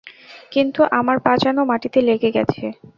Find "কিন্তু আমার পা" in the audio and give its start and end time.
0.51-1.33